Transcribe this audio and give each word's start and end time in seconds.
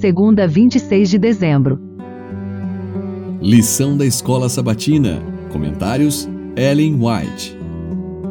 segunda 0.00 0.48
26 0.48 1.10
de 1.10 1.18
dezembro. 1.18 1.78
Lição 3.42 3.98
da 3.98 4.06
Escola 4.06 4.48
Sabatina. 4.48 5.22
Comentários: 5.52 6.26
Ellen 6.56 6.94
White. 6.94 7.54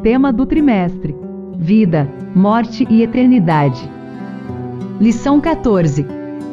Tema 0.02 0.34
do 0.34 0.48
trimestre: 0.48 1.16
Vida, 1.60 2.10
Morte 2.34 2.88
e 2.90 3.04
Eternidade. 3.04 3.88
Lição 5.00 5.40
14. 5.40 6.08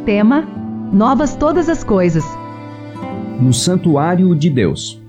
Tema: 0.04 0.46
Novas 0.92 1.34
todas 1.34 1.70
as 1.70 1.82
coisas. 1.82 2.24
No 3.40 3.54
Santuário 3.54 4.34
de 4.34 4.50
Deus. 4.50 5.00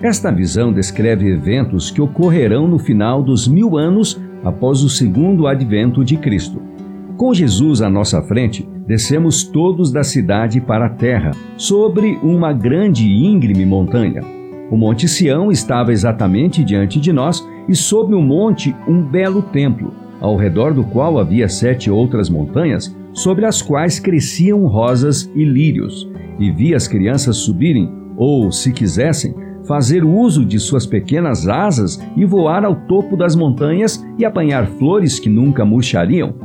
Esta 0.00 0.30
visão 0.30 0.72
descreve 0.72 1.30
eventos 1.30 1.90
que 1.90 2.00
ocorrerão 2.00 2.66
no 2.66 2.78
final 2.78 3.22
dos 3.22 3.46
mil 3.46 3.76
anos 3.76 4.18
após 4.42 4.82
o 4.82 4.88
segundo 4.88 5.46
advento 5.46 6.02
de 6.02 6.16
Cristo. 6.16 6.75
Com 7.16 7.32
Jesus 7.32 7.80
à 7.80 7.88
nossa 7.88 8.20
frente, 8.20 8.68
descemos 8.86 9.42
todos 9.42 9.90
da 9.90 10.04
cidade 10.04 10.60
para 10.60 10.84
a 10.84 10.90
terra, 10.90 11.30
sobre 11.56 12.18
uma 12.22 12.52
grande 12.52 13.06
e 13.06 13.24
íngreme 13.24 13.64
montanha. 13.64 14.22
O 14.70 14.76
Monte 14.76 15.08
Sião 15.08 15.50
estava 15.50 15.92
exatamente 15.92 16.62
diante 16.62 17.00
de 17.00 17.14
nós 17.14 17.42
e 17.66 17.74
sobre 17.74 18.14
o 18.14 18.20
monte 18.20 18.76
um 18.86 19.00
belo 19.00 19.40
templo, 19.40 19.94
ao 20.20 20.36
redor 20.36 20.74
do 20.74 20.84
qual 20.84 21.18
havia 21.18 21.48
sete 21.48 21.90
outras 21.90 22.28
montanhas, 22.28 22.94
sobre 23.14 23.46
as 23.46 23.62
quais 23.62 23.98
cresciam 23.98 24.66
rosas 24.66 25.30
e 25.34 25.42
lírios, 25.42 26.06
e 26.38 26.50
vi 26.50 26.74
as 26.74 26.86
crianças 26.86 27.38
subirem, 27.38 27.90
ou, 28.14 28.52
se 28.52 28.70
quisessem, 28.70 29.34
fazer 29.66 30.04
uso 30.04 30.44
de 30.44 30.58
suas 30.58 30.84
pequenas 30.84 31.48
asas 31.48 31.98
e 32.14 32.26
voar 32.26 32.62
ao 32.62 32.74
topo 32.74 33.16
das 33.16 33.34
montanhas 33.34 34.04
e 34.18 34.24
apanhar 34.26 34.66
flores 34.66 35.18
que 35.18 35.30
nunca 35.30 35.64
murchariam 35.64 36.44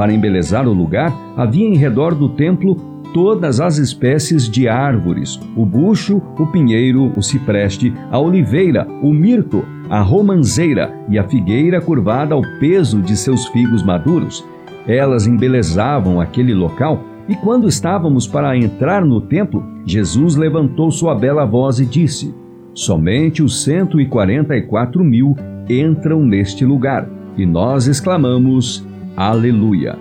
para 0.00 0.14
embelezar 0.14 0.66
o 0.66 0.72
lugar, 0.72 1.14
havia 1.36 1.68
em 1.68 1.76
redor 1.76 2.14
do 2.14 2.30
templo 2.30 2.74
todas 3.12 3.60
as 3.60 3.76
espécies 3.76 4.48
de 4.48 4.66
árvores: 4.66 5.38
o 5.54 5.66
bucho, 5.66 6.22
o 6.38 6.46
pinheiro, 6.46 7.12
o 7.14 7.22
cipreste, 7.22 7.92
a 8.10 8.18
oliveira, 8.18 8.88
o 9.02 9.12
mirto, 9.12 9.62
a 9.90 10.00
romanceira 10.00 10.90
e 11.06 11.18
a 11.18 11.24
figueira 11.24 11.82
curvada 11.82 12.34
ao 12.34 12.40
peso 12.58 13.02
de 13.02 13.14
seus 13.14 13.44
figos 13.48 13.82
maduros. 13.82 14.42
Elas 14.86 15.26
embelezavam 15.26 16.18
aquele 16.18 16.54
local, 16.54 17.04
e 17.28 17.36
quando 17.36 17.68
estávamos 17.68 18.26
para 18.26 18.56
entrar 18.56 19.04
no 19.04 19.20
templo, 19.20 19.62
Jesus 19.84 20.34
levantou 20.34 20.90
sua 20.90 21.14
bela 21.14 21.44
voz 21.44 21.78
e 21.78 21.84
disse: 21.84 22.34
Somente 22.72 23.42
os 23.42 23.62
144 23.64 25.04
mil 25.04 25.36
entram 25.68 26.24
neste 26.24 26.64
lugar. 26.64 27.06
E 27.36 27.44
nós 27.44 27.86
exclamamos: 27.86 28.88
Aleluia! 29.16 29.98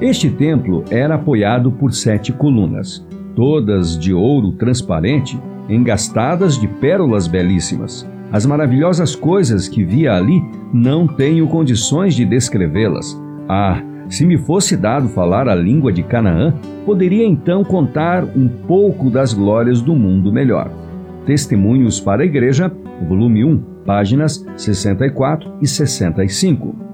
Este 0.00 0.28
templo 0.28 0.84
era 0.90 1.14
apoiado 1.14 1.72
por 1.72 1.92
sete 1.92 2.32
colunas, 2.32 3.04
todas 3.34 3.98
de 3.98 4.12
ouro 4.12 4.52
transparente, 4.52 5.40
engastadas 5.68 6.60
de 6.60 6.68
pérolas 6.68 7.26
belíssimas. 7.26 8.08
As 8.30 8.44
maravilhosas 8.44 9.16
coisas 9.16 9.68
que 9.68 9.82
via 9.82 10.14
ali 10.14 10.42
não 10.72 11.06
tenho 11.06 11.48
condições 11.48 12.14
de 12.14 12.24
descrevê-las. 12.24 13.18
Ah, 13.48 13.82
se 14.08 14.26
me 14.26 14.36
fosse 14.36 14.76
dado 14.76 15.08
falar 15.08 15.48
a 15.48 15.54
língua 15.54 15.92
de 15.92 16.02
Canaã, 16.02 16.54
poderia 16.84 17.26
então 17.26 17.64
contar 17.64 18.24
um 18.24 18.48
pouco 18.48 19.08
das 19.08 19.32
glórias 19.32 19.80
do 19.80 19.94
mundo 19.94 20.32
melhor. 20.32 20.70
Testemunhos 21.24 21.98
para 21.98 22.22
a 22.22 22.26
Igreja, 22.26 22.70
volume 23.08 23.44
1, 23.44 23.58
páginas 23.84 24.44
64 24.56 25.54
e 25.62 25.66
65. 25.66 26.85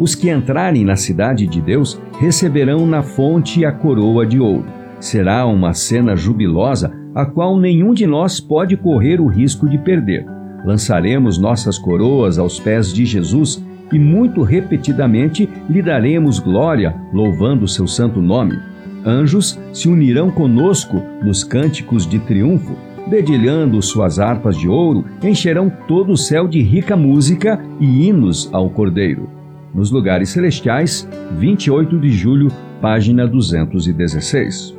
Os 0.00 0.14
que 0.14 0.30
entrarem 0.30 0.82
na 0.82 0.96
cidade 0.96 1.46
de 1.46 1.60
Deus 1.60 2.00
receberão 2.18 2.86
na 2.86 3.02
fonte 3.02 3.66
a 3.66 3.70
coroa 3.70 4.24
de 4.24 4.40
ouro. 4.40 4.64
Será 4.98 5.44
uma 5.44 5.74
cena 5.74 6.16
jubilosa 6.16 6.90
a 7.14 7.26
qual 7.26 7.60
nenhum 7.60 7.92
de 7.92 8.06
nós 8.06 8.40
pode 8.40 8.78
correr 8.78 9.20
o 9.20 9.26
risco 9.26 9.68
de 9.68 9.76
perder. 9.76 10.24
Lançaremos 10.64 11.36
nossas 11.36 11.78
coroas 11.78 12.38
aos 12.38 12.58
pés 12.58 12.94
de 12.94 13.04
Jesus 13.04 13.62
e 13.92 13.98
muito 13.98 14.42
repetidamente 14.42 15.46
lhe 15.68 15.82
daremos 15.82 16.38
glória, 16.38 16.94
louvando 17.12 17.68
seu 17.68 17.86
santo 17.86 18.22
nome. 18.22 18.58
Anjos 19.04 19.60
se 19.70 19.86
unirão 19.86 20.30
conosco 20.30 21.02
nos 21.22 21.44
cânticos 21.44 22.06
de 22.06 22.18
triunfo, 22.20 22.74
dedilhando 23.06 23.82
suas 23.82 24.18
harpas 24.18 24.56
de 24.56 24.66
ouro, 24.66 25.04
encherão 25.22 25.70
todo 25.86 26.12
o 26.12 26.16
céu 26.16 26.48
de 26.48 26.62
rica 26.62 26.96
música 26.96 27.60
e 27.78 28.06
hinos 28.08 28.48
ao 28.50 28.70
Cordeiro 28.70 29.39
nos 29.74 29.90
lugares 29.90 30.30
celestiais, 30.30 31.08
28 31.38 31.98
de 31.98 32.10
julho, 32.10 32.48
página 32.80 33.26
216. 33.26 34.76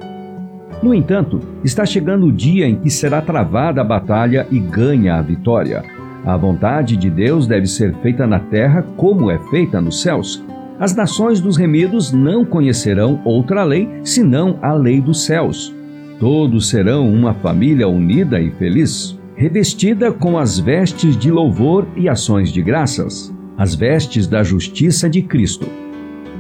No 0.82 0.94
entanto, 0.94 1.40
está 1.64 1.86
chegando 1.86 2.26
o 2.26 2.32
dia 2.32 2.68
em 2.68 2.76
que 2.76 2.90
será 2.90 3.22
travada 3.22 3.82
a 3.82 3.84
batalha 3.84 4.48
e 4.52 4.60
ganha 4.60 5.16
a 5.16 5.22
vitória. 5.22 5.84
A 6.26 6.36
vontade 6.36 6.98
de 6.98 7.10
Deus 7.10 7.48
deve 7.48 7.68
ser 7.68 7.94
feita 8.02 8.26
na 8.28 8.40
terra 8.40 8.84
como 8.98 9.30
é 9.30 9.40
feita 9.50 9.80
nos 9.80 10.02
céus. 10.02 10.44
As 10.80 10.96
nações 10.96 11.40
dos 11.40 11.58
remidos 11.58 12.12
não 12.12 12.44
conhecerão 12.44 13.22
outra 13.24 13.64
lei 13.64 13.88
senão 14.04 14.58
a 14.62 14.74
lei 14.74 15.00
dos 15.00 15.26
céus. 15.26 15.74
Todos 16.20 16.70
serão 16.70 17.12
uma 17.12 17.34
família 17.34 17.88
unida 17.88 18.40
e 18.40 18.52
feliz, 18.52 19.20
revestida 19.36 20.12
com 20.12 20.38
as 20.38 20.60
vestes 20.60 21.16
de 21.16 21.32
louvor 21.32 21.88
e 21.96 22.10
ações 22.10 22.52
de 22.52 22.62
graças 22.62 23.32
as 23.62 23.76
vestes 23.76 24.26
da 24.26 24.42
justiça 24.42 25.08
de 25.08 25.22
Cristo. 25.22 25.68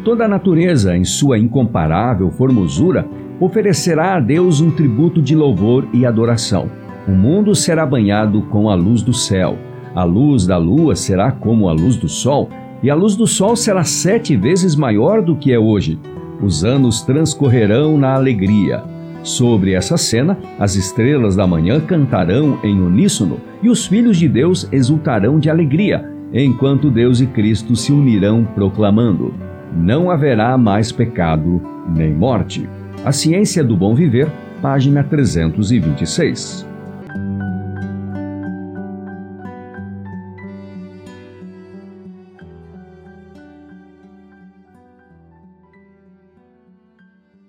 Toda 0.03 0.25
a 0.25 0.27
natureza, 0.27 0.97
em 0.97 1.03
sua 1.03 1.37
incomparável 1.37 2.31
formosura, 2.31 3.07
oferecerá 3.39 4.15
a 4.15 4.19
Deus 4.19 4.59
um 4.59 4.71
tributo 4.71 5.21
de 5.21 5.35
louvor 5.35 5.87
e 5.93 6.03
adoração. 6.03 6.71
O 7.07 7.11
mundo 7.11 7.53
será 7.53 7.85
banhado 7.85 8.41
com 8.49 8.71
a 8.71 8.73
luz 8.73 9.03
do 9.03 9.13
céu. 9.13 9.55
A 9.93 10.03
luz 10.03 10.47
da 10.47 10.57
lua 10.57 10.95
será 10.95 11.31
como 11.31 11.69
a 11.69 11.73
luz 11.73 11.95
do 11.95 12.09
sol, 12.09 12.49
e 12.81 12.89
a 12.89 12.95
luz 12.95 13.15
do 13.15 13.27
sol 13.27 13.55
será 13.55 13.83
sete 13.83 14.35
vezes 14.35 14.75
maior 14.75 15.21
do 15.21 15.35
que 15.35 15.53
é 15.53 15.59
hoje. 15.59 15.99
Os 16.41 16.65
anos 16.65 17.03
transcorrerão 17.03 17.99
na 17.99 18.15
alegria. 18.15 18.83
Sobre 19.21 19.73
essa 19.73 19.95
cena, 19.95 20.39
as 20.57 20.75
estrelas 20.75 21.35
da 21.35 21.45
manhã 21.45 21.79
cantarão 21.79 22.57
em 22.63 22.81
uníssono 22.81 23.39
e 23.61 23.69
os 23.69 23.85
filhos 23.85 24.17
de 24.17 24.27
Deus 24.27 24.67
exultarão 24.71 25.37
de 25.37 25.51
alegria, 25.51 26.19
enquanto 26.33 26.89
Deus 26.89 27.19
e 27.21 27.27
Cristo 27.27 27.75
se 27.75 27.91
unirão 27.91 28.43
proclamando: 28.43 29.33
Não 29.75 30.09
haverá 30.09 30.57
mais 30.57 30.91
pecado 30.91 31.61
nem 31.89 32.13
morte. 32.13 32.67
A 33.03 33.11
Ciência 33.11 33.63
do 33.63 33.75
Bom 33.75 33.95
Viver, 33.95 34.29
página 34.61 35.03
326. 35.03 36.70